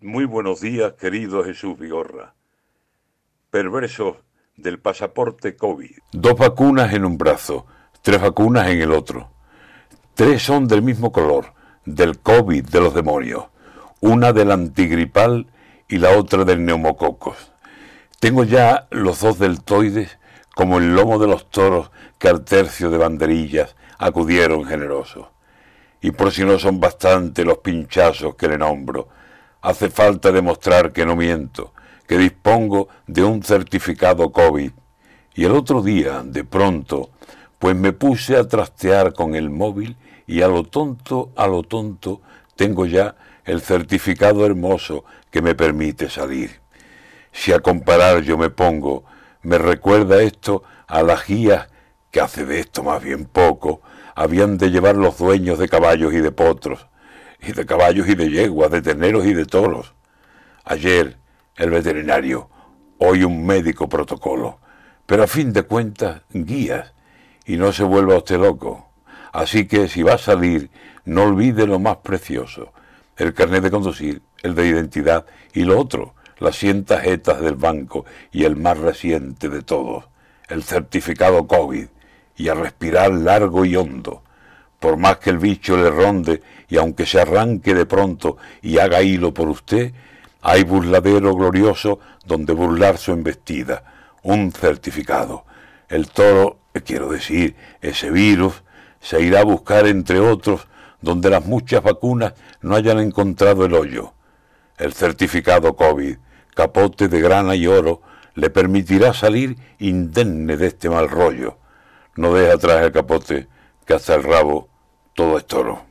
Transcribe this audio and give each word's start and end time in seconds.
Muy 0.00 0.26
buenos 0.26 0.60
días, 0.60 0.92
querido 0.92 1.42
Jesús 1.42 1.76
Vigorra. 1.76 2.32
Perversos 3.50 4.18
del 4.56 4.78
pasaporte 4.78 5.56
COVID. 5.56 5.90
Dos 6.12 6.36
vacunas 6.36 6.94
en 6.94 7.04
un 7.04 7.18
brazo, 7.18 7.66
tres 8.00 8.20
vacunas 8.20 8.68
en 8.68 8.80
el 8.80 8.92
otro. 8.92 9.32
Tres 10.14 10.40
son 10.40 10.68
del 10.68 10.82
mismo 10.82 11.10
color, 11.10 11.52
del 11.84 12.20
COVID 12.20 12.64
de 12.66 12.80
los 12.80 12.94
demonios. 12.94 13.46
Una 14.00 14.32
del 14.32 14.52
antigripal 14.52 15.48
y 15.88 15.98
la 15.98 16.16
otra 16.16 16.44
del 16.44 16.64
neumococos. 16.64 17.50
Tengo 18.20 18.44
ya 18.44 18.86
los 18.92 19.18
dos 19.18 19.40
deltoides 19.40 20.16
como 20.54 20.78
el 20.78 20.94
lomo 20.94 21.18
de 21.18 21.26
los 21.26 21.50
toros 21.50 21.90
que 22.20 22.28
al 22.28 22.44
tercio 22.44 22.88
de 22.90 22.98
banderillas 22.98 23.74
acudieron 23.98 24.64
generosos. 24.64 25.26
Y 26.00 26.12
por 26.12 26.30
si 26.30 26.44
no 26.44 26.56
son 26.60 26.78
bastante 26.78 27.44
los 27.44 27.58
pinchazos 27.58 28.36
que 28.36 28.46
le 28.46 28.58
nombro, 28.58 29.08
hace 29.60 29.90
falta 29.90 30.32
demostrar 30.32 30.92
que 30.92 31.06
no 31.06 31.16
miento, 31.16 31.72
que 32.06 32.18
dispongo 32.18 32.88
de 33.06 33.24
un 33.24 33.42
certificado 33.42 34.30
COVID. 34.30 34.72
Y 35.34 35.44
el 35.44 35.52
otro 35.52 35.82
día, 35.82 36.22
de 36.24 36.44
pronto, 36.44 37.10
pues 37.58 37.76
me 37.76 37.92
puse 37.92 38.36
a 38.36 38.46
trastear 38.46 39.12
con 39.12 39.34
el 39.34 39.50
móvil 39.50 39.96
y 40.26 40.42
a 40.42 40.48
lo 40.48 40.64
tonto, 40.64 41.30
a 41.36 41.46
lo 41.46 41.62
tonto, 41.62 42.20
tengo 42.56 42.86
ya 42.86 43.16
el 43.44 43.60
certificado 43.60 44.44
hermoso 44.44 45.04
que 45.30 45.42
me 45.42 45.54
permite 45.54 46.10
salir. 46.10 46.60
Si 47.32 47.52
a 47.52 47.60
comparar 47.60 48.22
yo 48.22 48.36
me 48.36 48.50
pongo, 48.50 49.04
me 49.42 49.58
recuerda 49.58 50.22
esto 50.22 50.62
a 50.86 51.02
las 51.02 51.26
guías 51.26 51.68
que 52.10 52.20
hace 52.20 52.44
de 52.44 52.60
esto 52.60 52.82
más 52.82 53.02
bien 53.02 53.26
poco, 53.26 53.80
habían 54.14 54.58
de 54.58 54.70
llevar 54.70 54.96
los 54.96 55.18
dueños 55.18 55.58
de 55.58 55.68
caballos 55.68 56.12
y 56.12 56.18
de 56.18 56.32
potros, 56.32 56.86
y 57.40 57.52
de 57.52 57.66
caballos 57.66 58.08
y 58.08 58.14
de 58.14 58.30
yeguas, 58.30 58.70
de 58.70 58.82
terneros 58.82 59.26
y 59.26 59.34
de 59.34 59.46
toros. 59.46 59.94
Ayer 60.64 61.16
el 61.56 61.70
veterinario, 61.70 62.48
hoy 62.98 63.24
un 63.24 63.44
médico 63.46 63.88
protocolo, 63.88 64.58
pero 65.06 65.24
a 65.24 65.26
fin 65.26 65.52
de 65.52 65.62
cuentas 65.62 66.22
guías, 66.30 66.94
y 67.44 67.56
no 67.56 67.72
se 67.72 67.82
vuelva 67.82 68.16
usted 68.16 68.38
loco. 68.38 68.90
Así 69.32 69.66
que 69.66 69.88
si 69.88 70.02
va 70.02 70.14
a 70.14 70.18
salir, 70.18 70.70
no 71.04 71.24
olvide 71.24 71.66
lo 71.66 71.78
más 71.78 71.96
precioso, 71.98 72.72
el 73.16 73.34
carnet 73.34 73.62
de 73.62 73.70
conducir, 73.70 74.22
el 74.42 74.54
de 74.54 74.66
identidad 74.66 75.26
y 75.52 75.64
lo 75.64 75.78
otro, 75.78 76.14
las 76.38 76.56
cien 76.56 76.84
tarjetas 76.84 77.40
del 77.40 77.54
banco 77.54 78.04
y 78.30 78.44
el 78.44 78.56
más 78.56 78.78
reciente 78.78 79.48
de 79.48 79.62
todos, 79.62 80.04
el 80.48 80.62
certificado 80.62 81.46
COVID, 81.46 81.86
y 82.36 82.48
a 82.48 82.54
respirar 82.54 83.12
largo 83.12 83.64
y 83.64 83.74
hondo. 83.74 84.22
Por 84.78 84.96
más 84.96 85.18
que 85.18 85.30
el 85.30 85.38
bicho 85.38 85.76
le 85.76 85.90
ronde 85.90 86.42
y 86.68 86.76
aunque 86.76 87.06
se 87.06 87.20
arranque 87.20 87.74
de 87.74 87.86
pronto 87.86 88.36
y 88.62 88.78
haga 88.78 89.02
hilo 89.02 89.34
por 89.34 89.48
usted, 89.48 89.92
hay 90.40 90.62
burladero 90.64 91.34
glorioso 91.34 91.98
donde 92.24 92.52
burlar 92.52 92.98
su 92.98 93.12
embestida, 93.12 93.82
un 94.22 94.52
certificado. 94.52 95.44
El 95.88 96.08
toro, 96.08 96.58
quiero 96.84 97.08
decir, 97.10 97.56
ese 97.80 98.10
virus, 98.10 98.62
se 99.00 99.20
irá 99.20 99.40
a 99.40 99.44
buscar 99.44 99.86
entre 99.86 100.20
otros 100.20 100.68
donde 101.00 101.30
las 101.30 101.44
muchas 101.44 101.82
vacunas 101.82 102.34
no 102.60 102.74
hayan 102.74 102.98
encontrado 102.98 103.64
el 103.64 103.74
hoyo. 103.74 104.12
El 104.76 104.92
certificado 104.92 105.74
COVID, 105.76 106.16
capote 106.54 107.08
de 107.08 107.20
grana 107.20 107.54
y 107.54 107.66
oro, 107.66 108.02
le 108.34 108.50
permitirá 108.50 109.12
salir 109.12 109.56
indemne 109.78 110.56
de 110.56 110.68
este 110.68 110.88
mal 110.88 111.08
rollo. 111.08 111.58
No 112.16 112.34
deja 112.34 112.54
atrás 112.54 112.84
el 112.84 112.92
capote, 112.92 113.48
que 113.84 113.94
hasta 113.94 114.14
el 114.14 114.22
rabo 114.22 114.67
todo 115.18 115.36
es 115.36 115.46
toro. 115.46 115.87